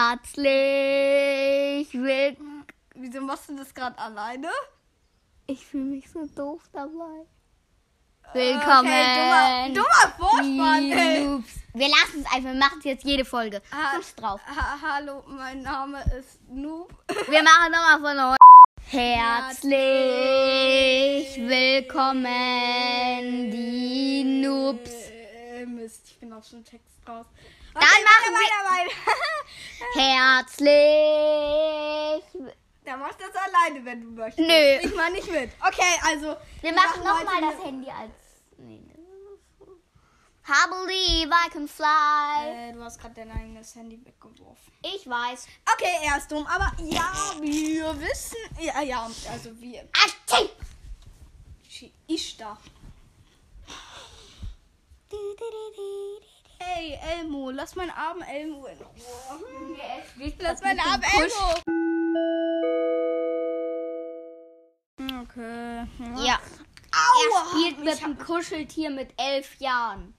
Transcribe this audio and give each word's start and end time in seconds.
Herzlich 0.00 1.92
willkommen. 1.92 2.64
Wieso 2.94 3.20
machst 3.20 3.50
du 3.50 3.56
das 3.56 3.74
gerade 3.74 3.98
alleine? 3.98 4.48
Ich 5.46 5.66
fühle 5.66 5.84
mich 5.84 6.08
so 6.10 6.24
doof 6.24 6.62
dabei. 6.72 7.26
Willkommen. 8.32 8.86
Okay, 8.88 9.14
dummer, 9.14 9.68
dummer 9.74 10.08
Vorspann, 10.16 10.90
ey. 10.92 11.42
Wir 11.74 11.88
lassen 11.88 12.20
es 12.24 12.32
einfach, 12.32 12.50
wir 12.50 12.54
machen 12.58 12.78
es 12.78 12.84
jetzt 12.84 13.04
jede 13.04 13.26
Folge. 13.26 13.60
Ha- 13.72 13.92
Kommst 13.92 14.18
drauf. 14.18 14.40
Ha 14.46 14.78
hallo, 14.80 15.22
mein 15.26 15.60
Name 15.60 16.02
ist 16.18 16.40
Noob. 16.48 16.90
Wir 17.28 17.42
machen 17.42 17.70
nochmal 17.70 18.00
von 18.00 18.16
neu. 18.16 18.36
Herzlich 18.86 19.68
willkommen, 21.46 22.24
die 23.50 24.24
Noobs. 24.46 25.10
Äh, 25.10 25.66
Mist, 25.66 26.06
ich 26.06 26.18
bin 26.18 26.32
aus 26.32 26.48
dem 26.50 26.64
Text 26.64 26.86
raus. 27.06 27.26
Dann 27.74 27.82
machen 27.82 28.34
weiter, 28.34 28.64
weiter, 28.70 28.94
Herzlich. 29.94 30.70
Dann 32.84 32.98
mach 33.00 33.14
das 33.14 33.34
alleine, 33.34 33.84
wenn 33.84 34.00
du 34.02 34.10
möchtest. 34.10 34.48
Nö. 34.48 34.78
Ich 34.82 34.94
mach 34.94 35.10
nicht 35.10 35.30
mit. 35.30 35.50
Okay, 35.66 36.00
also. 36.04 36.36
Wir 36.60 36.72
machen 36.72 37.02
heute 37.02 37.24
nochmal 37.24 37.40
das 37.52 37.64
Handy 37.64 37.90
als. 37.90 38.12
Nee. 38.58 38.90
I 40.48 40.66
believe 40.68 41.30
I 41.30 41.48
can 41.50 41.68
fly. 41.68 42.48
Äh, 42.48 42.72
du 42.72 42.82
hast 42.82 42.98
gerade 42.98 43.14
dein 43.14 43.30
eigenes 43.30 43.74
Handy 43.76 44.04
weggeworfen. 44.04 44.72
Ich 44.82 45.08
weiß. 45.08 45.46
Okay, 45.74 46.00
er 46.02 46.16
ist 46.18 46.32
dumm, 46.32 46.44
aber 46.46 46.72
ja, 46.82 47.12
wir 47.40 48.00
wissen. 48.00 48.38
Ja, 48.58 48.80
ja, 48.80 49.08
also 49.30 49.60
wir. 49.60 49.88
Achtung! 49.92 50.48
Ich 52.08 52.36
da. 52.36 52.58
Hey, 56.62 56.98
Elmo, 57.18 57.50
lass 57.50 57.74
meinen 57.74 57.90
armen 57.90 58.22
Elmo 58.22 58.66
in 58.66 58.76
Ruhe. 58.78 60.34
Lass 60.38 60.60
meinen 60.62 60.80
armen 60.80 61.02
Elmo. 61.02 61.54
Okay. 65.22 65.86
Ja. 66.24 66.38
Aua. 66.92 67.40
Er 67.42 67.48
spielt 67.50 67.78
mit 67.84 67.94
hab- 67.96 68.04
einem 68.04 68.18
Kuscheltier 68.18 68.90
mit 68.90 69.12
elf 69.16 69.58
Jahren. 69.60 70.14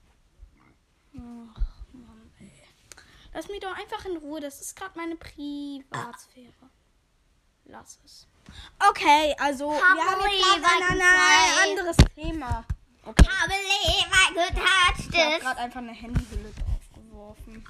Lass 3.34 3.48
mich 3.48 3.60
doch 3.60 3.76
einfach 3.76 4.04
in 4.04 4.16
Ruhe. 4.18 4.40
Das 4.40 4.60
ist 4.60 4.74
gerade 4.76 4.98
meine 4.98 5.16
Privatsphäre. 5.16 6.52
Lass 7.64 7.98
es. 8.04 8.26
Okay, 8.88 9.34
also 9.38 9.70
wir 9.70 9.80
haben 10.04 10.20
jetzt 10.28 10.64
ein 10.64 11.70
anderes 11.70 11.96
Thema. 12.14 12.64
Okay. 13.04 13.26
I 13.26 14.30
could 14.32 14.54
touch 14.54 15.08
Ich 15.10 15.20
habe 15.20 15.40
gerade 15.40 15.60
einfach 15.60 15.80
eine 15.80 15.92
Handyhülle 15.92 16.52
draufgeworfen. 16.52 17.64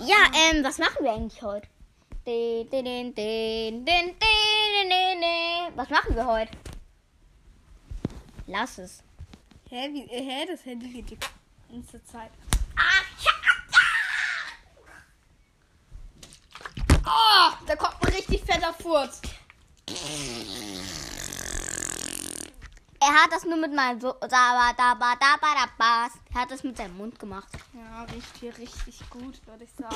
Ja, 0.00 0.30
ähm, 0.34 0.62
was 0.62 0.78
machen 0.78 1.02
wir 1.02 1.12
eigentlich 1.12 1.40
heute? 1.42 1.66
Was 5.74 5.88
machen 5.88 6.14
wir 6.16 6.26
heute? 6.26 6.52
Lass 8.46 8.78
es. 8.78 9.02
Hä, 9.70 9.88
wie, 9.92 10.02
äh, 10.10 10.22
hä, 10.22 10.46
das 10.46 10.64
Handy 10.64 10.88
geht 10.88 11.10
die 11.10 11.18
ganze 11.72 12.04
Zeit. 12.04 12.30
Ah, 12.76 13.02
Oh, 17.08 17.52
da 17.66 17.76
kommt 17.76 17.94
ein 18.04 18.12
richtig 18.12 18.42
fetter 18.42 18.74
Furz. 18.74 19.22
Er 23.06 23.14
hat 23.14 23.30
das 23.30 23.44
nur 23.44 23.56
mit 23.56 23.72
meinem 23.72 24.00
so 24.00 24.14
da 24.14 24.72
da 24.76 24.94
ba 24.94 25.14
da 25.14 25.36
ba 25.40 25.54
da 25.54 25.66
bas. 25.78 26.10
Er 26.34 26.40
hat 26.40 26.50
das 26.50 26.64
mit 26.64 26.76
seinem 26.76 26.96
Mund 26.96 27.16
gemacht. 27.20 27.46
Ja, 27.72 28.02
riecht 28.12 28.36
hier 28.40 28.58
richtig 28.58 28.98
gut, 29.10 29.40
würde 29.46 29.62
ich 29.62 29.70
sagen. 29.78 29.94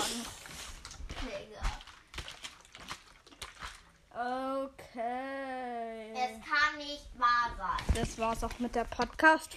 Okay. 4.12 6.12
Es 6.14 6.40
kann 6.44 6.76
nicht 6.78 7.08
wahr 7.18 7.50
sein. 7.58 7.84
Das 7.96 8.16
war's 8.16 8.44
auch 8.44 8.56
mit 8.60 8.76
der 8.76 8.84
podcast 8.84 9.56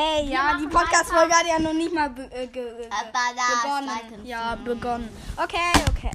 Okay, 0.00 0.30
ja, 0.30 0.42
machen 0.44 0.62
die 0.62 0.68
Podcast-Folge 0.68 1.34
hat 1.34 1.46
ja 1.46 1.58
noch 1.58 1.72
nicht 1.74 1.92
mal 1.92 2.08
be 2.10 2.22
äh, 2.32 2.46
ge 2.46 2.74
ge 2.76 2.88
das 2.88 3.62
begonnen. 3.62 4.26
Ja, 4.26 4.54
begonnen. 4.54 5.08
Okay, 5.36 5.72
okay. 5.90 6.10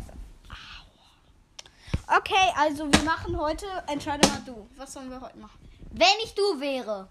Okay, 2.18 2.54
also 2.56 2.92
wir 2.92 3.04
machen 3.04 3.38
heute, 3.38 3.66
entscheide 3.88 4.28
mal 4.28 4.42
du. 4.46 4.68
Was 4.76 4.94
sollen 4.94 5.10
wir 5.10 5.22
heute 5.22 5.38
machen? 5.38 5.60
Wenn 5.92 6.20
ich 6.24 6.34
du 6.34 6.60
wäre. 6.60 7.08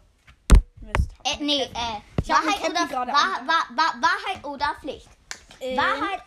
Mist. 0.81 1.11
Äh, 1.25 1.37
nee, 1.43 1.63
äh, 1.63 2.29
Wahrheit 2.29 2.61
oder, 2.61 3.13
Wahr. 3.13 3.47
Wahr, 3.47 3.67
Wahr, 3.75 3.95
Wahrheit 4.01 4.45
oder 4.45 4.77
Pflicht? 4.81 5.09
In, 5.61 5.77
Wahrheit, 5.77 6.23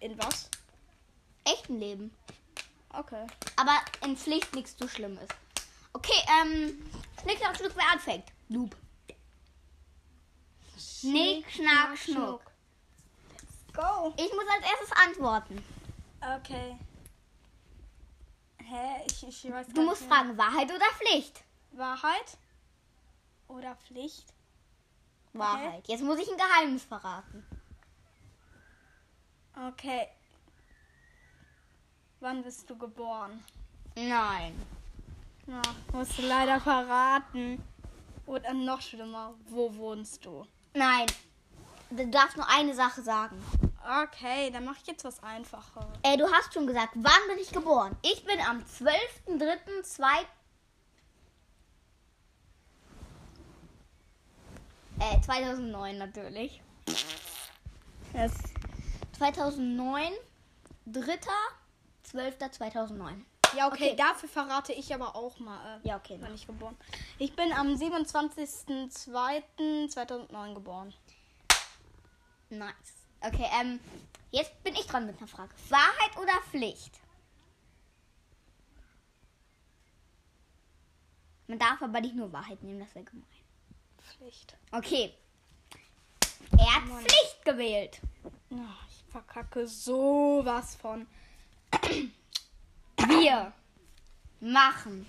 In 0.00 0.18
was? 0.18 0.48
echten 1.44 1.78
Leben. 1.78 2.14
Okay. 2.92 3.26
Aber 3.56 3.78
in 4.04 4.16
Pflicht 4.16 4.54
nichts 4.54 4.74
so 4.78 4.88
Schlimmes. 4.88 5.28
Okay, 5.92 6.12
ähm, 6.40 6.90
Schnack, 7.22 7.56
Schnuck, 7.56 7.72
wer 7.74 7.92
anfängt? 7.92 8.24
Noob. 8.48 8.76
Schnick, 11.02 11.50
Schnack, 11.50 11.98
Schnuck. 11.98 12.42
Go. 13.72 14.14
Ich 14.16 14.32
muss 14.32 14.46
als 14.48 14.64
erstes 14.70 14.92
antworten. 14.92 15.64
Okay. 16.20 16.78
Hä? 18.58 19.04
Ich, 19.06 19.26
ich 19.26 19.52
weiß 19.52 19.66
Du 19.74 19.82
musst 19.82 20.02
nicht 20.02 20.12
fragen, 20.12 20.38
Wahrheit 20.38 20.70
oder 20.70 20.86
Pflicht? 20.96 21.42
Wahrheit 21.72 22.38
oder 23.48 23.74
Pflicht? 23.74 24.32
Wahrheit. 25.32 25.88
Jetzt 25.88 26.04
muss 26.04 26.20
ich 26.20 26.30
ein 26.30 26.36
Geheimnis 26.36 26.84
verraten. 26.84 27.44
Okay. 29.68 30.06
Wann 32.20 32.44
bist 32.44 32.70
du 32.70 32.78
geboren? 32.78 33.42
Nein. 33.96 34.54
Ja, 35.48 35.62
musst 35.92 36.16
du 36.16 36.22
leider 36.22 36.60
verraten. 36.60 37.60
Oder 38.26 38.54
noch 38.54 38.80
schlimmer, 38.80 39.34
wo 39.46 39.74
wohnst 39.74 40.24
du? 40.24 40.46
Nein. 40.74 41.06
Du 41.90 42.06
darfst 42.08 42.36
nur 42.36 42.48
eine 42.48 42.74
Sache 42.74 43.02
sagen. 43.02 43.40
Okay, 44.04 44.50
dann 44.50 44.64
mach 44.64 44.76
ich 44.78 44.86
jetzt 44.86 45.04
was 45.04 45.22
Einfaches. 45.22 45.84
Äh, 46.02 46.16
du 46.16 46.26
hast 46.30 46.54
schon 46.54 46.66
gesagt, 46.66 46.92
wann 46.94 47.28
bin 47.28 47.36
ich 47.38 47.50
geboren? 47.50 47.94
Ich 48.02 48.24
bin 48.24 48.40
am 48.40 48.60
12.03.2. 48.60 50.24
Äh, 55.00 55.20
2009 55.20 55.98
natürlich. 55.98 56.62
Yes. 58.14 58.32
2009, 59.18 60.12
3.12.2009. 60.88 63.24
Ja, 63.56 63.66
okay, 63.68 63.90
Okay. 63.90 63.96
dafür 63.96 64.28
verrate 64.28 64.72
ich 64.72 64.92
aber 64.94 65.14
auch 65.16 65.38
mal, 65.38 65.80
äh, 65.84 65.88
Ja, 65.88 65.96
okay. 65.96 66.16
wann 66.20 66.34
ich 66.34 66.46
geboren 66.46 66.76
Ich 67.18 67.34
bin 67.36 67.52
am 67.52 67.68
27.02.2009 67.74 70.54
geboren. 70.54 70.94
Nice. 72.50 72.74
Okay, 73.20 73.46
ähm, 73.60 73.78
jetzt 74.30 74.62
bin 74.64 74.74
ich 74.74 74.86
dran 74.86 75.06
mit 75.06 75.18
einer 75.18 75.28
Frage. 75.28 75.52
Wahrheit 75.68 76.16
oder 76.20 76.32
Pflicht? 76.50 76.98
Man 81.46 81.58
darf 81.58 81.82
aber 81.82 82.00
nicht 82.00 82.14
nur 82.14 82.32
Wahrheit 82.32 82.62
nehmen, 82.62 82.80
das 82.80 82.94
wäre 82.94 83.04
gemein. 83.04 83.26
Pflicht. 83.98 84.56
Okay. 84.70 85.12
Er 86.58 86.74
hat 86.76 86.84
Pflicht 86.84 87.44
gewählt. 87.44 88.00
Ja, 88.50 88.76
ich 88.88 89.04
verkacke 89.10 89.66
sowas 89.66 90.76
von. 90.76 91.06
Wir 93.22 93.52
machen. 94.40 95.06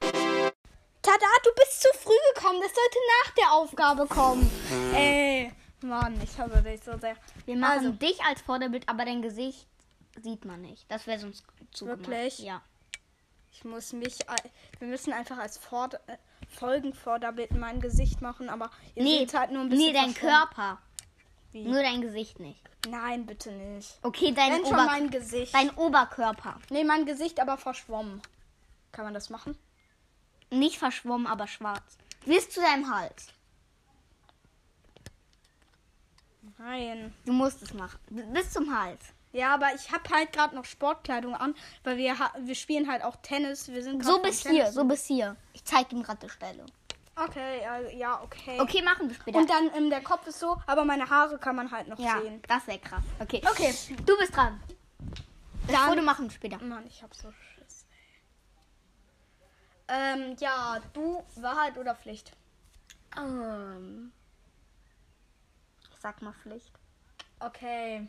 Tada, 0.00 1.26
du 1.44 1.50
bist 1.56 1.80
zu 1.80 1.88
früh 1.98 2.12
gekommen. 2.34 2.60
Das 2.60 2.72
sollte 2.74 2.98
nach 3.24 3.30
der 3.34 3.52
Aufgabe 3.52 4.06
kommen. 4.06 4.50
Ey, 4.94 5.50
Mann, 5.80 6.20
ich 6.22 6.38
habe 6.38 6.60
dich 6.62 6.82
so 6.84 6.98
sehr. 6.98 7.16
Wir 7.46 7.56
machen 7.56 7.78
Also. 7.78 7.92
dich 7.92 8.22
als 8.22 8.42
Vorderbild, 8.42 8.86
aber 8.88 9.06
dein 9.06 9.22
Gesicht 9.22 9.66
sieht 10.22 10.44
man 10.44 10.60
nicht. 10.60 10.84
Das 10.90 11.06
wäre 11.06 11.18
sonst 11.20 11.44
zu 11.72 11.86
Wirklich? 11.86 12.36
Gemacht. 12.38 12.46
Ja. 12.46 12.62
Ich 13.52 13.64
muss 13.64 13.94
mich. 13.94 14.18
Wir 14.78 14.88
müssen 14.88 15.14
einfach 15.14 15.38
als 15.38 15.56
Vorder 15.56 16.00
äh, 16.06 16.16
Folgenvorderbild 16.50 17.52
mein 17.52 17.80
Gesicht 17.80 18.20
machen, 18.20 18.50
aber 18.50 18.70
ihr 18.94 19.02
Nee, 19.04 19.18
seht 19.20 19.34
halt 19.34 19.50
nur 19.52 19.62
ein 19.62 19.68
bisschen. 19.70 19.86
nee, 19.86 19.92
dein. 19.94 20.12
Körper. 20.14 20.78
Wie? 21.52 21.64
Nur 21.64 21.82
dein 21.82 22.00
Gesicht 22.02 22.40
nicht. 22.40 22.60
Nein, 22.88 23.26
bitte 23.26 23.50
nicht. 23.52 23.98
Okay, 24.02 24.32
dein, 24.32 24.52
Wenn 24.52 24.64
schon 24.64 24.74
Ober 24.74 24.84
mein 24.86 25.10
Gesicht. 25.10 25.54
dein 25.54 25.70
Oberkörper. 25.70 26.58
nee, 26.70 26.84
mein 26.84 27.06
Gesicht 27.06 27.40
aber 27.40 27.56
verschwommen. 27.56 28.20
Kann 28.92 29.04
man 29.04 29.14
das 29.14 29.30
machen? 29.30 29.56
Nicht 30.50 30.78
verschwommen, 30.78 31.26
aber 31.26 31.46
schwarz. 31.46 31.98
Bis 32.24 32.48
zu 32.50 32.60
deinem 32.60 32.90
Hals. 32.90 33.28
Nein. 36.58 37.14
Du 37.24 37.32
musst 37.32 37.62
es 37.62 37.72
machen. 37.74 37.98
Bis 38.32 38.52
zum 38.52 38.74
Hals. 38.76 39.00
Ja, 39.32 39.54
aber 39.54 39.74
ich 39.74 39.92
habe 39.92 40.08
halt 40.10 40.32
gerade 40.32 40.54
noch 40.56 40.64
Sportkleidung 40.64 41.34
an, 41.34 41.54
weil 41.84 41.98
wir, 41.98 42.16
wir 42.40 42.54
spielen 42.54 42.90
halt 42.90 43.02
auch 43.04 43.16
Tennis. 43.16 43.68
Wir 43.68 43.82
sind 43.82 44.02
So 44.04 44.20
bis 44.20 44.40
Tennis. 44.42 44.56
hier, 44.56 44.72
so 44.72 44.84
bis 44.84 45.06
hier. 45.06 45.36
Ich 45.52 45.64
zeige 45.64 45.94
ihm 45.94 46.02
gerade 46.02 46.26
die 46.26 46.30
Stelle. 46.30 46.64
Okay, 47.24 47.66
also, 47.66 47.90
ja, 47.96 48.22
okay. 48.22 48.60
Okay, 48.60 48.82
machen 48.82 49.08
wir 49.08 49.14
später. 49.14 49.38
Und 49.38 49.50
dann 49.50 49.70
ähm, 49.74 49.90
der 49.90 50.02
Kopf 50.02 50.26
ist 50.26 50.38
so, 50.38 50.56
aber 50.66 50.84
meine 50.84 51.08
Haare 51.08 51.38
kann 51.38 51.56
man 51.56 51.70
halt 51.70 51.88
noch 51.88 51.98
ja, 51.98 52.20
sehen. 52.20 52.40
das 52.46 52.66
wäre 52.66 52.78
krass. 52.78 53.02
Okay. 53.18 53.42
Okay. 53.50 53.74
Du 54.06 54.16
bist 54.18 54.34
dran. 54.36 54.60
Das 55.66 55.76
Dann- 55.76 55.88
Foto 55.90 56.02
machen 56.02 56.26
wir 56.26 56.30
später. 56.30 56.58
Mann, 56.62 56.86
ich 56.86 57.02
hab 57.02 57.14
so 57.14 57.30
Schiss. 57.32 57.86
Ähm, 59.88 60.36
ja, 60.38 60.78
du, 60.92 61.24
Wahrheit 61.36 61.76
oder 61.78 61.94
Pflicht? 61.94 62.32
Ähm, 63.16 64.12
ich 65.90 65.98
sag 66.00 66.20
mal 66.22 66.32
Pflicht. 66.32 66.72
Okay, 67.40 68.08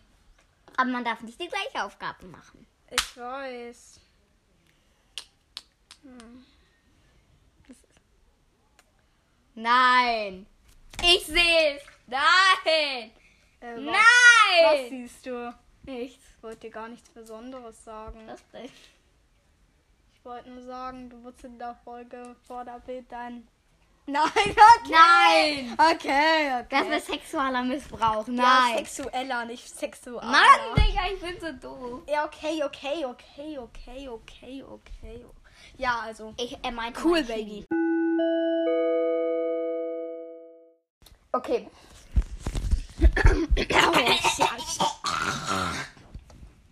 Aber 0.76 0.90
man 0.90 1.04
darf 1.06 1.22
nicht 1.22 1.40
die 1.40 1.48
gleiche 1.48 1.84
Aufgabe 1.86 2.26
machen. 2.26 2.66
ich 2.90 3.18
weiß. 3.18 4.00
Nein. 9.62 10.46
Ich 11.04 11.26
sehe 11.26 11.76
es. 11.76 11.84
Nein. 12.08 13.12
Äh, 13.60 13.76
was, 13.76 13.82
Nein. 13.84 13.94
was 14.64 14.90
siehst 14.90 15.26
du? 15.26 15.54
Nichts. 15.84 16.26
Ich 16.38 16.44
wollte 16.44 16.60
dir 16.62 16.70
gar 16.70 16.88
nichts 16.88 17.10
Besonderes 17.10 17.84
sagen. 17.84 18.26
Das 18.26 18.42
nicht. 18.54 18.74
Ich 20.14 20.24
wollte 20.24 20.50
nur 20.50 20.64
sagen, 20.64 21.10
du 21.10 21.22
wurdest 21.24 21.44
in 21.44 21.60
der 21.60 21.76
Folge 21.84 22.38
vor 22.48 22.64
der 22.64 22.80
Bild 22.80 23.12
dein. 23.12 23.48
Nein, 24.06 24.24
okay. 24.34 24.90
Nein. 24.90 25.78
Okay, 25.78 26.62
okay. 26.62 26.66
Das 26.70 26.98
ist 26.98 27.08
sexueller 27.08 27.64
Missbrauch. 27.64 28.28
ja, 28.28 28.34
Nein. 28.34 28.78
sexueller, 28.78 29.44
nicht 29.46 29.68
sexualer. 29.68 30.26
Mann, 30.26 30.76
Digga, 30.78 31.02
ich 31.14 31.20
bin 31.20 31.40
so 31.40 31.52
doof. 31.52 32.02
Ja, 32.08 32.26
okay, 32.26 32.64
okay, 32.64 33.06
okay, 33.06 33.58
okay, 33.58 34.08
okay, 34.08 34.64
okay. 34.64 35.26
Ja, 35.78 36.00
also. 36.00 36.34
Ich, 36.38 36.58
er 36.64 36.72
meinte 36.72 37.02
Cool, 37.04 37.24
Baby. 37.24 37.66
Okay. 41.32 41.70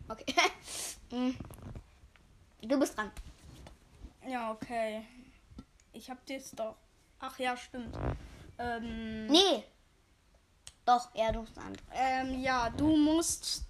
okay. 0.09 0.33
Du 2.61 2.77
bist 2.77 2.97
dran. 2.97 3.11
Ja, 4.27 4.51
okay. 4.51 5.05
Ich 5.93 6.09
hab 6.09 6.25
das 6.25 6.51
doch. 6.51 6.75
Ach 7.19 7.39
ja, 7.39 7.55
stimmt. 7.55 7.95
Ähm, 8.57 9.27
Nee. 9.27 9.63
Doch, 10.85 11.13
ja, 11.15 11.31
du 11.31 11.41
bist 11.41 11.55
dran. 11.55 11.77
ähm, 11.93 12.41
ja, 12.41 12.69
du 12.71 12.97
musst 12.97 13.63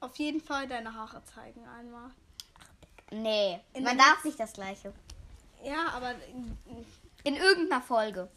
auf 0.00 0.16
jeden 0.18 0.40
Fall 0.40 0.68
deine 0.68 0.94
Haare 0.94 1.22
zeigen 1.24 1.66
einmal. 1.66 2.10
Nee. 3.10 3.60
In 3.72 3.82
Man 3.84 3.98
darf 3.98 4.22
nicht 4.24 4.38
das 4.38 4.52
gleiche. 4.52 4.92
Ja, 5.64 5.88
aber 5.94 6.14
In 7.24 7.34
irgendeiner 7.36 7.82
Folge. 7.82 8.28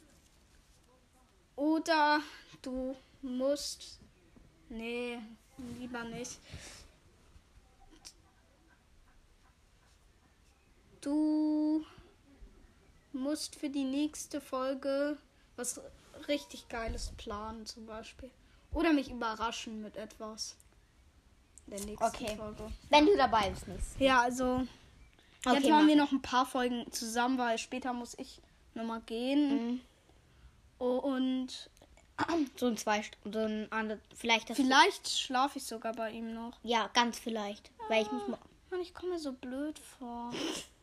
Oder 1.57 2.21
du 2.61 2.95
musst 3.21 3.99
nee, 4.69 5.19
lieber 5.57 6.05
nicht. 6.05 6.39
Du 11.01 11.85
musst 13.11 13.55
für 13.55 13.69
die 13.69 13.83
nächste 13.83 14.39
Folge 14.39 15.17
was 15.57 15.81
richtig 16.27 16.69
Geiles 16.69 17.11
planen, 17.17 17.65
zum 17.65 17.85
Beispiel. 17.85 18.29
Oder 18.73 18.93
mich 18.93 19.09
überraschen 19.09 19.81
mit 19.81 19.97
etwas. 19.97 20.55
Der 21.65 21.79
nächsten 21.81 22.05
Okay. 22.05 22.35
Folge. 22.37 22.71
Wenn 22.89 23.05
du 23.05 23.17
dabei 23.17 23.49
bist, 23.49 23.67
nicht. 23.67 23.81
Ja, 23.99 24.21
also 24.21 24.59
jetzt 24.59 25.45
Okay, 25.45 25.69
machen 25.69 25.69
mach 25.69 25.87
wir 25.87 25.95
noch 25.95 26.11
ein 26.11 26.21
paar 26.21 26.45
Folgen 26.45 26.89
zusammen, 26.91 27.37
weil 27.37 27.57
später 27.57 27.93
muss 27.93 28.15
ich 28.17 28.41
nochmal 28.73 29.01
gehen. 29.01 29.71
Mhm. 29.71 29.81
Und 30.77 31.47
So 32.57 32.67
ein 32.67 32.77
zwei, 32.77 33.01
so 33.31 33.39
ein 33.39 33.67
andere, 33.71 33.99
vielleicht 34.15 34.49
das. 34.49 34.57
vielleicht 34.57 35.07
schlafe 35.09 35.57
ich 35.59 35.65
sogar 35.65 35.93
bei 35.93 36.11
ihm 36.11 36.33
noch. 36.33 36.53
Ja, 36.63 36.89
ganz 36.93 37.19
vielleicht. 37.19 37.69
Weil 37.89 38.03
ich 38.03 38.11
muss 38.11 38.27
mal. 38.27 38.39
Mann, 38.71 38.81
ich 38.81 38.93
komme 38.93 39.13
mir 39.13 39.19
so 39.19 39.31
blöd 39.33 39.77
vor. 39.99 40.31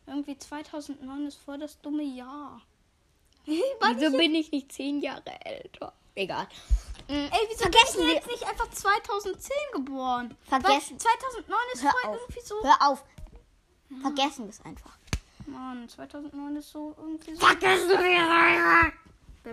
Irgendwie 0.07 0.37
2009 0.37 1.25
ist 1.27 1.37
voll 1.37 1.57
das 1.59 1.79
dumme 1.81 2.03
Jahr. 2.03 2.61
Wieso 3.45 4.17
bin 4.17 4.33
ich 4.35 4.51
nicht 4.51 4.71
zehn 4.71 5.01
Jahre 5.01 5.23
älter? 5.45 5.93
Egal. 6.15 6.47
Mm, 7.09 7.11
Ey, 7.13 7.29
wieso 7.49 7.63
Vergessen 7.63 7.97
du 8.01 8.07
wir- 8.07 8.13
jetzt 8.15 8.27
nicht 8.27 8.43
einfach 8.47 8.69
2010 8.69 9.51
geboren? 9.73 10.35
Vergessen- 10.45 10.93
Weil 10.97 10.99
2009 10.99 11.57
ist 11.73 11.83
Hör 11.83 11.91
voll 11.91 12.09
auf. 12.11 12.19
irgendwie 12.21 12.41
so. 12.41 12.63
Hör 12.63 12.89
auf. 12.89 13.03
Vergessen 14.01 14.45
wir 14.45 14.49
es 14.49 14.61
einfach. 14.65 14.97
Mann, 15.45 15.87
2009 15.89 16.55
ist 16.55 16.71
so 16.71 16.95
irgendwie 16.97 17.35
so. 17.35 17.45
Vergessen 17.45 17.89
wir 17.89 17.95
es 17.99 18.24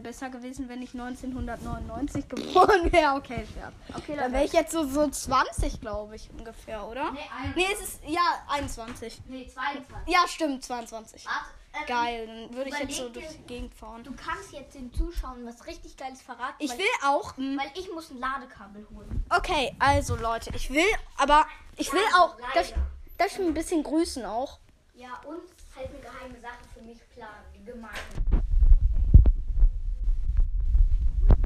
Wäre 0.02 0.12
besser 0.14 0.30
gewesen, 0.30 0.68
wenn 0.68 0.82
ich 0.82 0.94
1999 0.94 2.28
geboren 2.28 2.92
wäre. 2.92 3.14
Okay, 3.14 3.44
fair. 3.54 3.72
Okay, 3.96 4.16
Dann 4.16 4.32
wäre 4.32 4.44
ich 4.44 4.52
jetzt 4.52 4.72
so, 4.72 4.84
so 4.84 5.08
20, 5.08 5.80
glaube 5.80 6.16
ich, 6.16 6.28
ungefähr, 6.36 6.84
oder? 6.88 7.12
Nee, 7.12 7.20
Nee, 7.54 7.66
es 7.72 7.80
ist, 7.80 8.00
ja, 8.06 8.20
21. 8.48 9.20
Nee, 9.26 9.46
22. 9.48 10.12
Ja, 10.12 10.26
stimmt, 10.26 10.64
22. 10.64 11.24
Warte, 11.24 11.38
ähm, 11.74 11.86
Geil, 11.86 12.26
dann 12.26 12.56
würde 12.56 12.70
ich 12.70 12.78
jetzt 12.78 12.96
so 12.96 13.08
durch 13.10 13.28
die 13.28 13.42
Gegend 13.46 13.74
fahren. 13.74 14.02
Du 14.02 14.12
kannst 14.14 14.52
jetzt 14.52 14.74
den 14.74 14.92
Zuschauern 14.92 15.46
was 15.46 15.64
richtig 15.66 15.96
Geiles 15.96 16.20
verraten. 16.20 16.56
Ich 16.58 16.76
will 16.76 16.84
auch. 17.06 17.36
hm, 17.36 17.56
Weil 17.58 17.70
ich 17.78 17.90
muss 17.92 18.10
ein 18.10 18.18
Ladekabel 18.18 18.84
holen. 18.94 19.24
Okay, 19.30 19.74
also 19.78 20.16
Leute, 20.16 20.50
ich 20.54 20.68
will, 20.70 20.84
aber 21.16 21.46
ich 21.76 21.92
will 21.92 22.02
auch, 22.18 22.36
darf, 22.54 22.68
ich- 22.68 22.74
darf 23.16 23.28
ich 23.28 23.38
ein 23.38 23.54
bisschen 23.54 23.82
grüßen 23.84 24.24
auch? 24.24 24.58
Ja, 24.94 25.20
und 25.26 25.40
halt 25.76 25.88
eine 25.90 26.00
geheime 26.00 26.40
Sache 26.40 26.58
für 26.74 26.82
mich 26.82 26.98
planen. 27.10 27.44
Die 27.56 27.64
gemein. 27.64 27.90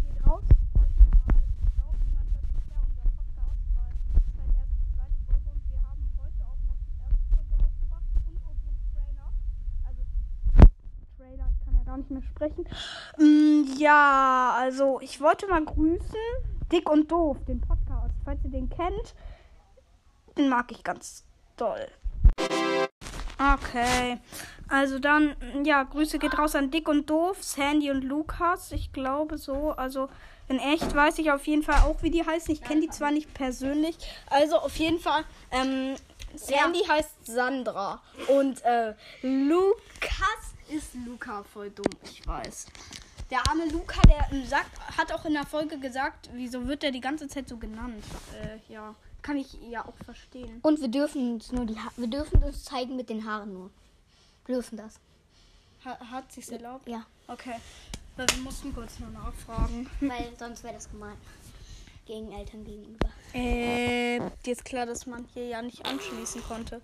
geht 0.02 0.26
raus. 0.26 0.42
Ich 0.50 0.56
glaube, 1.76 1.96
niemand 2.04 2.28
hört 2.34 2.48
bisher 2.50 2.80
unser 2.82 3.06
Podcast, 3.14 3.62
weil 3.76 3.92
es 3.94 4.02
ist 4.26 4.34
halt 4.36 4.50
erst 4.58 4.74
die 4.74 4.88
zweite 4.96 5.18
Folge 5.30 5.48
und 5.54 5.62
wir 5.70 5.80
haben 5.86 6.02
heute 6.18 6.42
auch 6.50 6.60
noch 6.66 6.80
die 6.82 6.96
erste 7.06 7.22
Folge 7.30 7.54
rausgebracht 7.62 8.08
und 8.26 8.36
unseren 8.50 8.76
Trailer. 8.90 9.30
Also 9.86 10.02
Ja 11.96 12.02
gar 12.02 12.02
nicht 12.02 12.10
mehr 12.10 12.22
sprechen. 12.22 12.64
Mm, 13.19 13.78
ja, 13.78 14.54
also 14.58 15.00
ich 15.00 15.20
wollte 15.20 15.46
mal 15.46 15.64
grüßen. 15.64 16.16
Dick 16.72 16.90
und 16.90 17.10
Doof, 17.10 17.38
den 17.46 17.60
Podcast. 17.60 18.14
Falls 18.25 18.44
ihr 18.44 18.50
den 18.50 18.69
kennt, 18.69 19.14
den 20.37 20.48
mag 20.48 20.70
ich 20.72 20.82
ganz 20.82 21.25
doll. 21.56 21.87
Okay. 23.38 24.18
Also 24.68 24.99
dann, 24.99 25.37
ja, 25.64 25.85
Grüße 25.85 26.18
geht 26.18 26.37
raus 26.37 26.56
an 26.56 26.73
Dick 26.73 26.88
und 26.88 27.09
Doof, 27.09 27.42
Sandy 27.42 27.90
und 27.90 28.02
Lukas. 28.02 28.73
Ich 28.73 28.92
glaube 28.92 29.38
so. 29.38 29.70
Also 29.70 30.09
in 30.49 30.59
echt 30.59 30.92
weiß 30.92 31.18
ich 31.18 31.30
auf 31.30 31.47
jeden 31.47 31.62
Fall 31.62 31.82
auch, 31.82 32.02
wie 32.02 32.11
die 32.11 32.26
heißen. 32.26 32.52
Ich 32.52 32.62
kenne 32.62 32.80
die 32.80 32.90
zwar 32.90 33.12
nicht 33.12 33.32
persönlich. 33.32 33.97
Also 34.28 34.56
auf 34.56 34.75
jeden 34.76 34.99
Fall, 34.99 35.25
ähm, 35.52 35.94
Sandy 36.35 36.80
heißt 36.80 37.26
Sandra. 37.26 38.02
Und 38.28 38.64
äh, 38.64 38.94
Lukas 39.23 40.55
ist 40.68 40.94
Luca, 41.06 41.42
voll 41.42 41.70
dumm, 41.70 41.90
ich 42.04 42.26
weiß. 42.26 42.66
Der 43.30 43.49
arme 43.49 43.66
Luca, 43.66 44.00
der 44.02 44.26
ähm, 44.30 44.46
sagt, 44.46 44.78
hat 44.96 45.12
auch 45.12 45.25
in 45.25 45.32
der 45.32 45.46
Folge 45.46 45.78
gesagt, 45.78 46.30
wieso 46.32 46.66
wird 46.66 46.85
er 46.85 46.92
die 46.92 47.00
ganze 47.00 47.26
Zeit 47.28 47.49
so 47.49 47.56
genannt? 47.56 48.04
Äh, 48.40 48.73
ja, 48.73 48.94
kann 49.23 49.37
ich 49.37 49.58
ja 49.68 49.85
auch 49.85 49.96
verstehen. 50.04 50.61
Und 50.62 50.80
wir 50.80 50.88
dürfen 50.88 51.35
uns 51.35 51.50
nur 51.50 51.66
die 51.66 51.76
ha 51.76 51.90
wir 51.96 52.06
dürfen 52.06 52.42
uns 52.42 52.64
zeigen 52.64 52.94
mit 52.94 53.11
den 53.11 53.25
Haaren 53.25 53.52
nur. 53.52 53.70
Wir 54.46 54.56
dürfen 54.56 54.76
das. 54.76 55.00
Ha 55.85 55.99
hat 56.11 56.30
sich's 56.30 56.50
erlaubt? 56.50 56.88
Ja. 56.88 57.04
Okay. 57.26 57.56
Weil 58.16 58.26
wir 58.28 58.42
mussten 58.42 58.73
kurz 58.73 59.00
noch 59.00 59.11
nachfragen. 59.11 59.90
Weil 60.00 60.32
sonst 60.38 60.62
wäre 60.62 60.75
das 60.75 60.88
gemein. 60.88 61.16
Gegen 62.06 62.30
Eltern 62.30 62.64
gegenüber. 62.64 63.08
Äh, 63.32 64.20
dir 64.44 64.52
ist 64.52 64.64
klar, 64.64 64.87
dass 64.87 65.06
man 65.06 65.26
hier 65.35 65.49
ja 65.49 65.62
nicht 65.62 65.85
anschließen 65.85 66.42
konnte. 66.44 66.80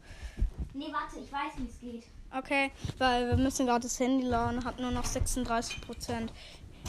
Nee, 0.75 0.93
warte, 0.93 1.21
ich 1.21 1.31
weiß, 1.31 1.53
wie 1.59 1.69
es 1.69 1.79
geht. 1.79 2.05
Okay, 2.37 2.71
weil 2.99 3.29
wir 3.29 3.37
müssen 3.37 3.67
gerade 3.67 3.83
das 3.83 3.99
Handy 4.01 4.25
laden, 4.27 4.65
hat 4.65 4.81
nur 4.81 4.91
noch 4.91 5.05
36 5.05 5.81
Prozent. 5.83 6.33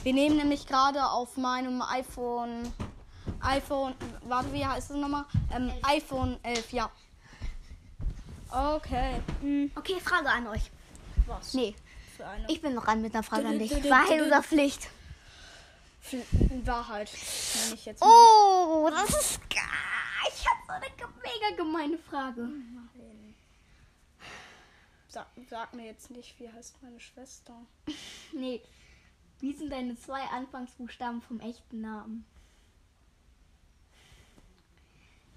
Wir 0.04 0.14
nehmen 0.14 0.38
nämlich 0.38 0.66
gerade 0.66 1.04
auf 1.06 1.36
meinem 1.38 1.82
iPhone, 1.82 2.72
iPhone, 3.42 3.94
warte, 4.26 4.54
wie 4.54 4.66
heißt 4.66 4.92
es 4.92 4.96
nochmal? 4.96 5.26
Ähm, 5.54 5.72
iPhone 5.84 6.38
11, 6.44 6.72
ja. 6.74 6.90
Okay. 8.52 9.20
Hm, 9.42 9.72
Okay, 9.76 10.00
Frage 10.00 10.30
an 10.30 10.48
euch. 10.48 10.72
was 11.26 11.54
Nee, 11.54 11.76
ich 12.48 12.62
bin 12.62 12.74
noch 12.76 12.86
dran 12.86 13.02
mit 13.02 13.14
einer 13.14 13.24
Frage 13.24 13.48
an 13.48 13.60
dich. 13.60 13.72
Wahrheit 13.90 14.22
oder. 14.22 14.44
Pflicht? 14.44 14.90
Wahrheit. 16.64 17.10
Oh, 18.02 18.90
das 18.92 19.10
ist 19.10 19.50
geil. 19.50 19.62
Ich 20.36 20.46
habe 20.46 20.62
so 20.68 20.74
eine 20.74 20.86
mega 21.22 21.56
gemeine 21.58 21.98
Frage. 21.98 22.48
Sag, 25.14 25.28
sag 25.48 25.76
mir 25.76 25.86
jetzt 25.86 26.10
nicht, 26.10 26.40
wie 26.40 26.52
heißt 26.52 26.82
meine 26.82 27.00
Schwester? 27.00 27.54
Nee. 28.34 28.64
Wie 29.40 29.54
sind 29.54 29.70
deine 29.70 29.96
zwei 29.96 30.24
Anfangsbuchstaben 30.24 31.22
vom 31.22 31.40
echten 31.40 31.82
Namen? 31.82 32.26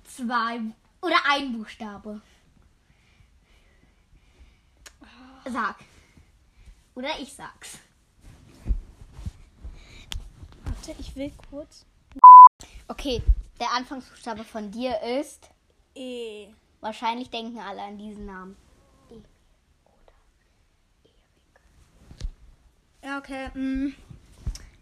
zwei 0.04 0.60
oder 1.02 1.16
ein 1.28 1.52
Buchstabe. 1.52 2.22
Sag. 5.44 5.76
Oder 6.94 7.10
ich 7.20 7.34
sag's. 7.34 7.78
Warte, 10.64 10.96
ich 10.98 11.14
will 11.16 11.30
kurz. 11.50 11.84
Okay, 12.88 13.22
der 13.60 13.72
Anfangsbuchstabe 13.72 14.44
von 14.44 14.70
dir 14.70 15.02
ist. 15.02 15.50
E. 15.94 16.48
Wahrscheinlich 16.80 17.28
denken 17.28 17.58
alle 17.58 17.82
an 17.82 17.98
diesen 17.98 18.24
Namen. 18.24 18.56
Ja, 23.16 23.18
okay. 23.18 23.48
Mm. 23.54 23.94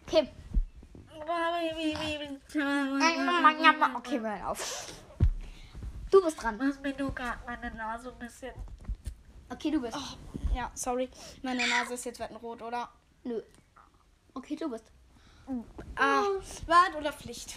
Okay. 0.07 0.29
Okay, 3.97 4.21
hören 4.21 4.43
auf. 4.43 4.93
Du 6.11 6.23
bist 6.23 6.43
dran. 6.43 6.59
Was 6.59 6.81
mir 6.81 6.97
nur 6.97 7.15
gerade 7.15 7.39
meine 7.47 7.75
Nase 7.75 8.13
ein 8.13 8.19
bisschen. 8.19 8.53
Okay, 9.51 9.71
du 9.71 9.81
bist. 9.81 9.97
Ja, 10.55 10.71
sorry. 10.75 11.09
Meine 11.43 11.67
Nase 11.69 11.95
ist 11.95 12.05
jetzt 12.05 12.19
wettenrot, 12.19 12.63
oder? 12.63 12.89
Nö. 13.23 13.41
Okay, 14.35 14.57
du 14.57 14.69
bist. 14.69 14.91
Ah, 15.97 16.25
Wahrheit 16.67 16.97
oder 16.97 17.13
Pflicht? 17.13 17.57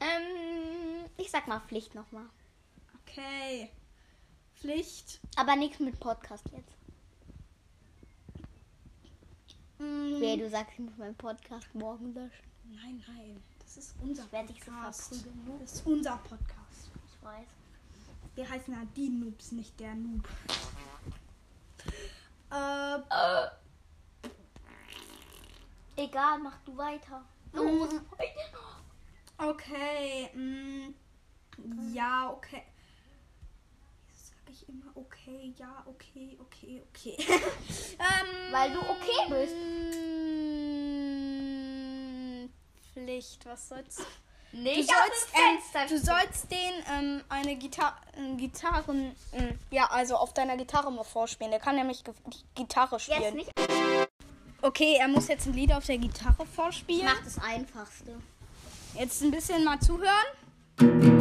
Ähm, 0.00 1.04
ich 1.16 1.30
sag 1.30 1.46
mal 1.48 1.60
Pflicht 1.60 1.94
nochmal. 1.94 2.26
Okay. 3.02 3.70
Pflicht. 4.54 5.20
Aber 5.36 5.56
nichts 5.56 5.80
mit 5.80 6.00
Podcast 6.00 6.44
jetzt. 6.52 6.77
Mm. 9.78 10.20
Wer 10.20 10.36
du 10.36 10.48
sagst, 10.50 10.72
ich 10.74 10.80
muss 10.80 10.96
meinen 10.96 11.14
Podcast 11.14 11.72
morgen 11.74 12.12
löschen. 12.14 12.44
Nein, 12.64 13.02
nein. 13.06 13.42
Das 13.60 13.76
ist 13.76 13.94
unser 14.02 14.24
Ich 14.24 14.32
werde 14.32 14.52
dich 14.52 14.64
so 14.64 14.70
Podcast. 14.72 15.12
ne? 15.26 15.58
Das 15.60 15.72
ist 15.74 15.86
unser 15.86 16.16
Podcast. 16.16 16.90
Ich 17.06 17.22
weiß. 17.24 17.48
Wir 18.34 18.48
heißen 18.48 18.72
ja 18.74 18.80
die 18.96 19.08
Noobs, 19.08 19.52
nicht 19.52 19.78
der 19.80 19.94
Noob. 19.94 20.26
Äh, 22.50 22.98
Egal, 25.96 26.38
mach 26.38 26.58
du 26.64 26.76
weiter. 26.76 27.24
Los. 27.52 27.90
okay. 29.38 30.30
Mm, 30.34 30.94
ja, 31.92 32.30
okay. 32.30 32.62
Ich 34.50 34.68
immer 34.68 34.86
okay, 34.94 35.52
ja, 35.58 35.84
okay, 35.86 36.38
okay, 36.40 36.82
okay. 36.88 37.16
ähm, 37.98 38.52
Weil 38.52 38.72
du 38.72 38.78
okay 38.80 39.28
bist. 39.28 39.54
Pflicht, 42.92 43.44
was 43.46 43.68
soll's? 43.68 43.98
Nee, 44.52 44.76
Du 44.76 44.82
sollst, 44.82 45.28
ähm, 45.34 45.88
du 45.88 45.98
sollst 45.98 46.50
den 46.50 46.58
ähm, 46.90 47.22
eine 47.28 47.56
Gitar 47.56 48.00
äh, 48.16 48.34
Gitarren, 48.36 49.14
ähm, 49.34 49.58
ja, 49.70 49.86
also 49.90 50.16
auf 50.16 50.32
deiner 50.32 50.56
Gitarre 50.56 50.90
mal 50.90 51.04
vorspielen. 51.04 51.50
Der 51.50 51.60
kann 51.60 51.76
nämlich 51.76 52.02
Ge 52.02 52.14
Gitarre 52.54 52.98
spielen. 52.98 53.36
nicht. 53.36 53.50
Okay, 54.62 54.96
er 54.98 55.08
muss 55.08 55.28
jetzt 55.28 55.46
ein 55.46 55.52
Lied 55.52 55.72
auf 55.74 55.84
der 55.84 55.98
Gitarre 55.98 56.44
Ich 56.44 56.48
vorspielen. 56.48 57.04
mach 57.04 57.22
das 57.22 57.38
Einfachste. 57.38 58.18
Jetzt 58.94 59.22
ein 59.22 59.30
bisschen 59.30 59.62
mal 59.64 59.78
zuhören. 59.80 61.17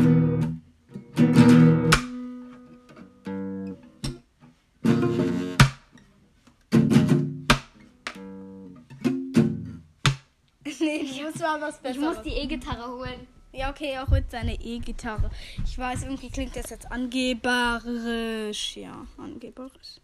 Ich 11.56 11.62
mal 11.62 11.68
was 11.68 11.76
Ich 11.76 11.82
Besseres. 11.82 12.16
muss 12.16 12.24
die 12.24 12.34
E-Gitarre 12.34 12.92
holen. 12.92 13.28
Ja, 13.54 13.70
okay, 13.72 13.92
er 13.92 14.08
holt 14.08 14.30
seine 14.30 14.54
E-Gitarre. 14.62 15.32
Ich 15.66 15.78
weiß, 15.78 16.04
irgendwie 16.04 16.30
klingt 16.30 16.56
das 16.56 16.70
jetzt 16.70 16.92
angeberisch. 16.92 18.76
Ja, 18.78 19.08
angeberisch. 19.18 20.00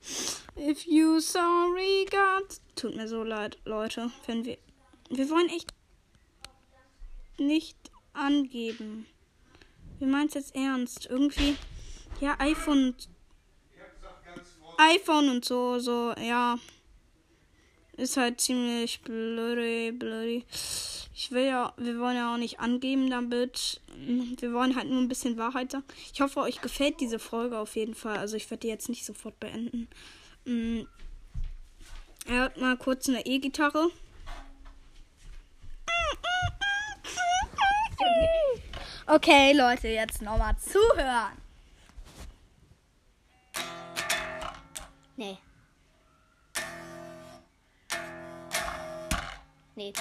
If 0.58 0.86
you 0.88 1.20
sorry 1.20 2.06
God. 2.10 2.60
Tut 2.76 2.96
mir 2.96 3.08
so 3.08 3.24
leid, 3.24 3.58
Leute. 3.66 4.10
Wenn 4.26 4.46
wir. 4.46 4.58
Wir 5.10 5.30
wollen 5.30 5.50
echt 5.50 5.72
nicht 7.38 7.78
angeben. 8.14 9.06
Wir 10.00 10.08
meinen 10.08 10.28
es 10.28 10.34
jetzt 10.34 10.56
ernst. 10.56 11.06
Irgendwie. 11.08 11.56
Ja, 12.22 12.36
iPhone. 12.40 12.88
und- 12.88 13.10
iPhone 14.80 15.30
und 15.30 15.46
so, 15.46 15.78
so, 15.80 16.14
ja. 16.20 16.58
Ist 17.96 18.18
halt 18.18 18.42
ziemlich 18.42 19.02
blöde, 19.02 19.94
blöde. 19.94 20.44
Ich 21.16 21.32
will 21.32 21.46
ja, 21.46 21.74
wir 21.78 22.00
wollen 22.00 22.18
ja 22.18 22.34
auch 22.34 22.38
nicht 22.38 22.60
angeben 22.60 23.10
damit. 23.10 23.82
Wir 24.40 24.52
wollen 24.52 24.76
halt 24.76 24.90
nur 24.90 25.00
ein 25.00 25.08
bisschen 25.08 25.38
Wahrheit 25.38 25.72
sagen. 25.72 25.86
Ich 26.12 26.20
hoffe, 26.22 26.40
euch 26.40 26.60
gefällt 26.62 27.00
diese 27.00 27.20
Folge 27.20 27.60
auf 27.60 27.76
jeden 27.76 27.94
Fall. 27.94 28.18
Also 28.18 28.36
ich 28.36 28.50
werde 28.50 28.62
die 28.62 28.68
jetzt 28.68 28.90
nicht 28.90 29.06
sofort 29.06 29.40
beenden. 29.40 29.88
Mm. 30.46 30.82
Er 32.26 32.42
hat 32.44 32.58
mal 32.58 32.78
kurz 32.78 33.08
eine 33.10 33.26
E-Gitarre. 33.26 33.90
Okay, 39.06 39.54
Leute, 39.54 39.90
jetzt 39.90 40.22
nochmal 40.22 40.56
zuhören. 40.58 41.38
Nee. 45.16 45.38
Nee. 49.76 49.94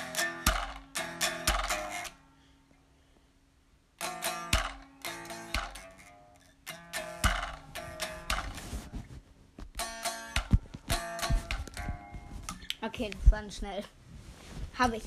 Okay, 12.85 13.11
das 13.23 13.33
war 13.33 13.51
schnell. 13.51 13.85
Habe 14.79 14.97
ich. 14.97 15.05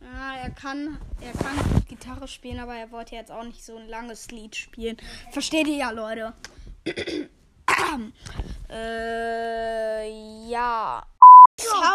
Ja, 0.00 0.36
er 0.36 0.50
kann, 0.50 0.98
er 1.20 1.32
kann 1.32 1.84
Gitarre 1.86 2.26
spielen, 2.26 2.58
aber 2.58 2.74
er 2.74 2.90
wollte 2.90 3.14
jetzt 3.14 3.30
auch 3.30 3.44
nicht 3.44 3.64
so 3.64 3.76
ein 3.76 3.88
langes 3.88 4.30
Lied 4.30 4.56
spielen. 4.56 4.96
Versteht 5.30 5.68
ihr 5.68 5.76
ja, 5.76 5.90
Leute? 5.90 6.32
äh, 8.70 10.48
ja. 10.48 11.03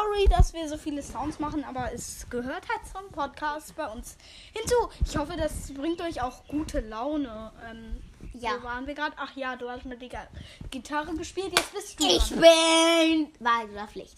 Sorry, 0.09 0.25
dass 0.27 0.53
wir 0.53 0.67
so 0.67 0.77
viele 0.77 1.03
Sounds 1.03 1.37
machen, 1.39 1.63
aber 1.63 1.93
es 1.93 2.25
gehört 2.29 2.67
halt 2.67 2.81
zum 2.91 3.11
Podcast 3.11 3.75
bei 3.75 3.87
uns 3.87 4.17
hinzu. 4.53 4.75
Ich 5.05 5.15
hoffe, 5.17 5.35
das 5.37 5.71
bringt 5.73 6.01
euch 6.01 6.21
auch 6.21 6.45
gute 6.47 6.79
Laune. 6.79 7.51
Ähm, 7.69 8.01
Ja. 8.33 8.57
Wo 8.59 8.63
waren 8.63 8.87
wir 8.87 8.95
gerade? 8.95 9.15
Ach 9.17 9.35
ja, 9.35 9.55
du 9.55 9.69
hast 9.69 9.85
mit 9.85 10.01
der 10.01 10.27
Gitarre 10.71 11.15
gespielt. 11.15 11.51
Jetzt 11.55 11.73
bist 11.73 11.99
du 11.99 12.05
Ich 12.07 12.29
dran. 12.29 12.39
bin 12.41 13.27
Wahrheit 13.45 13.69
oder 13.69 13.87
Pflicht. 13.87 14.17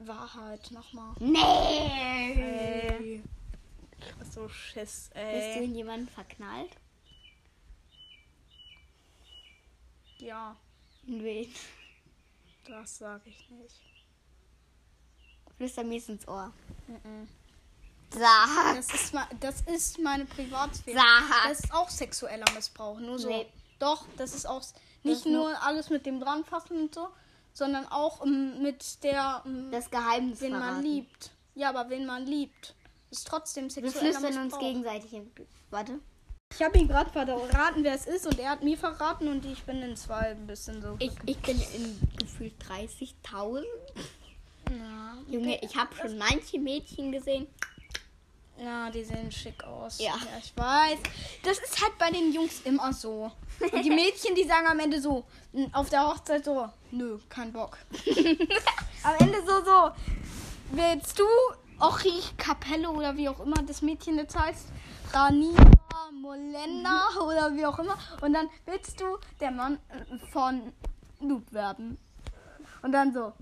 Wahrheit, 0.00 0.70
nochmal. 0.70 1.14
Nee. 1.18 1.38
Ey. 2.38 3.22
So 4.32 4.48
Schiss, 4.48 5.10
Bist 5.14 5.14
du 5.14 5.20
ey. 5.20 5.64
in 5.64 5.74
jemanden 5.74 6.08
verknallt? 6.08 6.70
Ja, 10.18 10.56
In 11.06 11.22
wen? 11.24 11.54
Das 12.68 12.98
sag 12.98 13.26
ich 13.26 13.48
nicht. 13.50 13.80
Flüster 15.56 15.84
mir 15.84 16.02
ins 16.08 16.26
Ohr. 16.28 16.52
Mhm. 16.86 17.28
Sag. 18.10 18.76
Das 18.76 18.92
ist, 18.94 19.14
das 19.40 19.60
ist 19.62 19.98
meine 19.98 20.24
Privatsphäre. 20.26 20.98
Sag. 20.98 21.48
Das 21.48 21.60
ist 21.60 21.72
auch 21.74 21.88
sexueller 21.90 22.50
Missbrauch. 22.54 22.98
Nur 23.00 23.18
so. 23.18 23.28
Nee. 23.28 23.46
Doch, 23.78 24.06
das 24.16 24.34
ist 24.34 24.46
auch 24.46 24.62
nicht 25.02 25.24
nur- 25.26 25.50
nur 25.50 25.62
alles 25.62 25.90
mit 25.90 26.06
dem 26.06 26.20
dranfassen 26.20 26.78
und 26.82 26.94
so, 26.94 27.08
sondern 27.52 27.86
auch 27.86 28.24
ähm, 28.24 28.62
mit 28.62 29.02
der, 29.02 29.42
ähm, 29.46 29.70
Das 29.70 29.90
Geheimnis 29.90 30.40
wen 30.40 30.52
man 30.52 30.62
verraten. 30.62 30.82
liebt. 30.82 31.30
Ja, 31.54 31.70
aber 31.70 31.88
wen 31.90 32.06
man 32.06 32.26
liebt, 32.26 32.74
ist 33.10 33.26
trotzdem 33.26 33.64
Wir 33.64 33.70
sexueller 33.70 34.12
flüstern 34.12 34.24
uns 34.24 34.36
Missbrauch. 34.44 34.60
gegenseitig 34.60 35.12
in. 35.12 35.30
Warte. 35.70 35.98
Ich 36.58 36.62
habe 36.62 36.78
ihn 36.78 36.88
gerade 36.88 37.10
verraten, 37.10 37.84
wer 37.84 37.94
es 37.94 38.06
ist, 38.06 38.26
und 38.26 38.38
er 38.38 38.48
hat 38.48 38.64
mir 38.64 38.78
verraten 38.78 39.28
und 39.28 39.44
ich 39.44 39.62
bin 39.64 39.82
in 39.82 39.94
zwei 39.94 40.30
ein 40.30 40.46
bisschen 40.46 40.80
so. 40.80 40.96
Ich, 41.00 41.12
ich 41.26 41.36
bin 41.42 41.60
in 41.60 42.00
gefühlt 42.18 42.54
30.000. 42.64 43.62
ja, 44.70 45.18
Junge, 45.28 45.62
ich 45.62 45.76
habe 45.76 45.94
schon 45.94 46.16
manche 46.16 46.58
Mädchen 46.58 47.12
gesehen. 47.12 47.46
Ja, 48.58 48.88
die 48.88 49.04
sehen 49.04 49.30
schick 49.30 49.62
aus. 49.64 49.98
Ja. 50.00 50.14
ich 50.38 50.56
weiß. 50.56 50.98
Das 51.42 51.58
ist 51.58 51.82
halt 51.82 51.98
bei 51.98 52.10
den 52.10 52.32
Jungs 52.32 52.62
immer 52.62 52.90
so. 52.94 53.30
Und 53.60 53.84
die 53.84 53.90
Mädchen, 54.04 54.34
die 54.34 54.44
sagen 54.44 54.66
am 54.66 54.78
Ende 54.78 54.98
so, 54.98 55.26
auf 55.72 55.90
der 55.90 56.06
Hochzeit 56.06 56.46
so, 56.46 56.70
nö, 56.90 57.18
kein 57.28 57.52
Bock. 57.52 57.76
am 59.02 59.14
Ende 59.18 59.42
so, 59.46 59.62
so, 59.62 59.90
willst 60.72 61.18
du 61.18 61.26
Ochi 61.80 62.22
Capello 62.38 62.92
oder 62.92 63.14
wie 63.14 63.28
auch 63.28 63.40
immer 63.40 63.62
das 63.62 63.82
Mädchen 63.82 64.16
jetzt 64.16 64.38
heißt, 64.38 64.68
Raniva 65.12 65.70
Molena 66.12 67.02
oder 67.26 67.54
wie 67.54 67.66
auch 67.66 67.78
immer. 67.78 67.96
Und 68.20 68.32
dann 68.32 68.48
willst 68.64 69.00
du 69.00 69.18
der 69.40 69.50
Mann 69.50 69.78
äh, 69.88 70.18
von 70.30 70.72
Noob 71.20 71.52
werden. 71.52 71.98
Und 72.82 72.92
dann 72.92 73.12
so, 73.12 73.32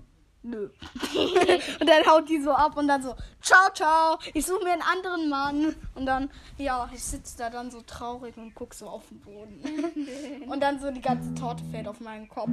nö. 0.43 0.69
und 1.79 1.87
dann 1.87 2.05
haut 2.05 2.29
die 2.29 2.41
so 2.41 2.51
ab 2.51 2.77
und 2.77 2.87
dann 2.87 3.03
so, 3.03 3.15
ciao, 3.41 3.69
ciao, 3.73 4.17
ich 4.33 4.45
suche 4.45 4.63
mir 4.63 4.73
einen 4.73 4.81
anderen 4.81 5.29
Mann. 5.29 5.75
Und 5.95 6.05
dann, 6.05 6.29
ja, 6.57 6.89
ich 6.93 7.03
sitze 7.03 7.37
da 7.37 7.49
dann 7.49 7.71
so 7.71 7.81
traurig 7.81 8.37
und 8.37 8.55
guck 8.55 8.73
so 8.73 8.87
auf 8.87 9.07
den 9.09 9.19
Boden. 9.21 10.43
und 10.47 10.61
dann 10.61 10.79
so 10.79 10.91
die 10.91 11.01
ganze 11.01 11.33
Torte 11.35 11.63
fällt 11.65 11.87
auf 11.87 11.99
meinen 11.99 12.27
Kopf. 12.27 12.51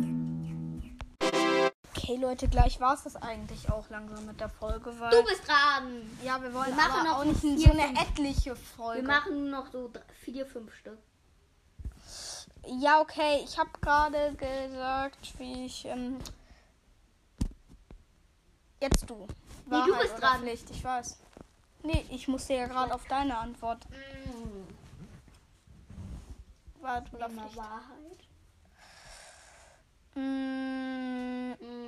Okay, 2.03 2.17
Leute, 2.17 2.49
gleich 2.49 2.81
war 2.81 2.95
es 2.95 3.05
das 3.05 3.15
eigentlich 3.17 3.71
auch 3.71 3.89
langsam 3.89 4.27
mit 4.27 4.41
der 4.41 4.49
Folge, 4.49 4.99
weil... 4.99 5.11
Du 5.11 5.23
bist 5.25 5.47
dran. 5.47 6.11
ja, 6.25 6.43
wir 6.43 6.53
wollen 6.53 6.67
Wir 6.69 6.75
machen 6.75 6.93
aber 7.01 7.09
noch 7.09 7.19
auch 7.19 7.25
nicht 7.25 7.41
vier, 7.41 7.59
so 7.59 7.71
eine 7.71 7.83
fünf. 7.83 8.01
etliche 8.03 8.57
Folge. 8.57 9.03
Wir 9.03 9.09
machen 9.09 9.51
noch 9.51 9.71
so 9.71 9.89
drei- 9.93 10.03
vier, 10.25 10.45
fünf 10.47 10.75
Stück. 10.75 10.99
Ja, 12.67 13.01
okay. 13.01 13.43
Ich 13.45 13.57
habe 13.59 13.71
gerade 13.81 14.35
gesagt, 14.35 15.39
wie 15.39 15.67
ich. 15.67 15.85
Ähm 15.85 16.19
Jetzt 18.81 19.09
du. 19.09 19.15
Nee, 19.67 19.71
du 19.71 19.77
Wahrheit 19.93 20.03
bist 20.03 20.21
dran. 20.21 20.41
Pflicht, 20.41 20.71
ich 20.71 20.83
weiß. 20.83 21.19
Nee, 21.85 22.05
ich 22.11 22.27
musste 22.27 22.55
ja 22.55 22.67
gerade 22.67 22.93
auf 22.95 23.05
deine 23.07 23.37
Antwort. 23.39 23.87
Wahrheit 26.81 27.13
oder 27.15 27.29
Pflicht. 27.31 27.57
Wahrheit. 27.57 28.25
Mm, 30.15 30.73
Mm, 31.53 31.82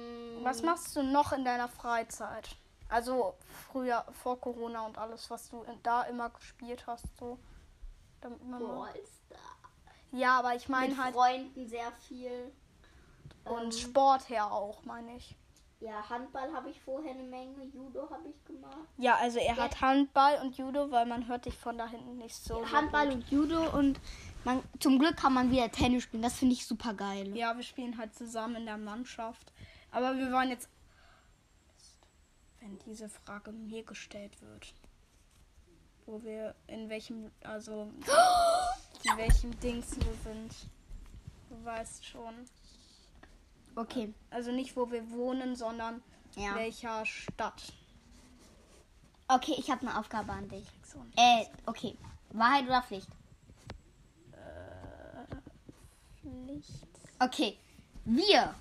was 0.44 0.62
machst 0.62 0.94
du 0.96 1.02
noch 1.02 1.32
in 1.32 1.44
deiner 1.44 1.68
Freizeit? 1.68 2.56
Also 2.88 3.34
früher, 3.70 4.04
vor 4.22 4.40
Corona 4.40 4.86
und 4.86 4.98
alles, 4.98 5.28
was 5.30 5.48
du 5.50 5.62
in- 5.62 5.82
da 5.82 6.02
immer 6.02 6.30
gespielt 6.30 6.86
hast, 6.86 7.04
so. 7.18 7.38
Damit 8.20 8.42
man 8.44 8.60
Ballstar. 8.66 9.38
ja, 10.12 10.38
aber 10.38 10.54
ich 10.54 10.68
meine 10.68 10.94
Mit 10.94 11.02
halt. 11.02 11.14
Freunden 11.14 11.68
sehr 11.68 11.90
viel. 12.08 12.52
Und 13.44 13.64
Ähm, 13.64 13.72
Sport 13.72 14.28
her 14.28 14.50
auch, 14.50 14.82
meine 14.84 15.16
ich. 15.16 15.36
Ja, 15.80 16.08
Handball 16.08 16.50
habe 16.54 16.70
ich 16.70 16.80
vorher 16.80 17.10
eine 17.10 17.24
Menge, 17.24 17.64
Judo 17.64 18.08
habe 18.08 18.28
ich 18.30 18.44
gemacht. 18.46 18.78
Ja, 18.96 19.16
also 19.16 19.38
er 19.38 19.56
hat 19.56 19.82
Handball 19.82 20.38
und 20.40 20.56
Judo, 20.56 20.90
weil 20.90 21.04
man 21.04 21.26
hört 21.28 21.44
dich 21.44 21.58
von 21.58 21.76
da 21.76 21.86
hinten 21.86 22.16
nicht 22.16 22.36
so. 22.36 22.64
Handball 22.72 23.10
und 23.12 23.30
Judo 23.30 23.68
und 23.76 24.00
man, 24.44 24.62
zum 24.80 24.98
Glück 24.98 25.16
kann 25.18 25.34
man 25.34 25.50
wieder 25.50 25.70
Tennis 25.70 26.04
spielen. 26.04 26.22
Das 26.22 26.34
finde 26.38 26.54
ich 26.54 26.66
super 26.66 26.94
geil. 26.94 27.36
Ja, 27.36 27.54
wir 27.56 27.62
spielen 27.64 27.98
halt 27.98 28.14
zusammen 28.14 28.56
in 28.56 28.66
der 28.66 28.78
Mannschaft. 28.78 29.52
Aber 29.94 30.16
wir 30.18 30.30
wollen 30.32 30.50
jetzt. 30.50 30.68
Wenn 32.60 32.78
diese 32.80 33.08
Frage 33.08 33.52
mir 33.52 33.84
gestellt 33.84 34.40
wird. 34.42 34.74
Wo 36.06 36.22
wir 36.22 36.54
in 36.66 36.88
welchem. 36.88 37.30
Also. 37.42 37.90
In 39.04 39.16
welchem 39.18 39.58
Dings 39.60 39.96
wir 39.96 40.14
sind. 40.24 40.52
Du 41.48 41.64
weißt 41.64 42.04
schon. 42.04 42.34
Okay. 43.76 44.12
Also 44.30 44.50
nicht, 44.50 44.76
wo 44.76 44.90
wir 44.90 45.08
wohnen, 45.10 45.56
sondern 45.56 46.02
Ja. 46.36 46.54
welcher 46.56 47.04
Stadt. 47.06 47.72
Okay, 49.28 49.54
ich 49.56 49.70
habe 49.70 49.82
eine 49.86 49.98
Aufgabe 49.98 50.32
an 50.32 50.48
dich. 50.48 50.66
Äh, 51.16 51.46
okay. 51.66 51.96
Wahrheit 52.30 52.64
oder 52.66 52.82
Pflicht? 52.82 53.08
Pflicht. 56.20 56.86
Okay. 57.20 57.58
Wir. 58.04 58.54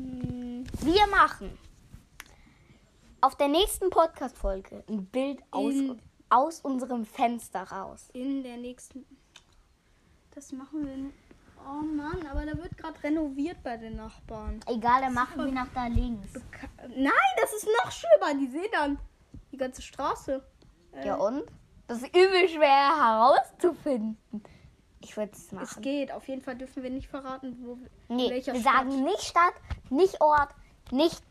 Wir 0.00 1.06
machen 1.08 1.56
auf 3.20 3.34
der 3.36 3.48
nächsten 3.48 3.90
Podcast-Folge 3.90 4.84
ein 4.88 5.06
Bild 5.06 5.40
aus, 5.50 5.72
In- 5.74 6.00
aus 6.28 6.60
unserem 6.60 7.04
Fenster 7.04 7.62
raus. 7.62 8.10
in 8.12 8.42
der 8.42 8.56
nächsten. 8.58 9.04
Das 10.34 10.52
machen 10.52 10.86
wir. 10.86 10.96
nicht. 10.96 11.14
Oh 11.68 11.82
Mann, 11.82 12.24
aber 12.30 12.44
da 12.46 12.56
wird 12.58 12.76
gerade 12.76 13.02
renoviert 13.02 13.62
bei 13.64 13.76
den 13.76 13.96
Nachbarn. 13.96 14.60
Egal, 14.66 15.00
dann 15.00 15.14
machen 15.14 15.44
wir 15.44 15.50
nach 15.52 15.66
da 15.74 15.86
links. 15.86 16.28
Nein, 16.88 17.10
das 17.40 17.52
ist 17.54 17.66
noch 17.82 17.90
schlimmer. 17.90 18.38
Die 18.38 18.46
sehen 18.46 18.68
dann 18.72 18.98
die 19.50 19.56
ganze 19.56 19.82
Straße. 19.82 20.44
Äh, 20.92 21.06
Ja 21.06 21.16
und? 21.16 21.42
Das 21.88 22.02
ist 22.02 22.08
übel 22.08 22.48
schwer 22.48 22.96
herauszufinden. 22.96 24.18
Ich 25.08 25.16
würde 25.16 25.30
es 25.32 25.44
Es 25.46 25.52
machen. 25.52 25.82
geht. 25.82 26.10
Auf 26.10 26.26
jeden 26.26 26.42
Fall 26.42 26.56
dürfen 26.56 26.82
wir 26.82 26.90
nicht 26.90 27.06
verraten, 27.08 27.56
wo 27.62 27.76
wir. 27.78 27.88
Nee, 28.08 28.28
welcher 28.30 28.52
wir 28.54 28.60
Stadt. 28.60 28.72
sagen 28.74 29.04
nicht 29.04 29.22
Stadt, 29.22 29.54
nicht 29.88 30.20
Ort, 30.20 30.50
nicht 30.90 31.22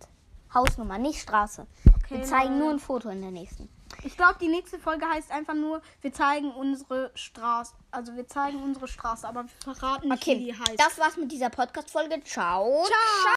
Hausnummer, 0.54 0.98
nicht 0.98 1.20
Straße. 1.22 1.68
Okay, 1.86 2.18
wir 2.20 2.24
zeigen 2.24 2.54
Leute. 2.54 2.60
nur 2.60 2.70
ein 2.72 2.80
Foto 2.80 3.10
in 3.10 3.22
der 3.22 3.32
nächsten. 3.32 3.68
Ich 4.04 4.16
glaube, 4.16 4.36
die 4.40 4.48
nächste 4.48 4.80
Folge 4.80 5.06
heißt 5.06 5.30
einfach 5.32 5.54
nur, 5.54 5.82
wir 6.02 6.14
zeigen 6.14 6.52
unsere 6.52 7.12
Straße. 7.16 7.74
Also 7.92 8.16
wir 8.16 8.28
zeigen 8.28 8.62
unsere 8.64 8.88
Straße, 8.88 9.28
aber 9.28 9.44
wir 9.44 9.50
verraten 9.76 10.08
nicht, 10.10 10.26
wie 10.26 10.32
Okay, 10.32 10.40
die 10.46 10.54
heißt. 10.54 10.80
das 10.80 10.98
war's 11.00 11.18
mit 11.18 11.32
dieser 11.32 11.50
Podcast-Folge. 11.50 12.22
Ciao. 12.24 12.84
Ciao. 12.86 13.34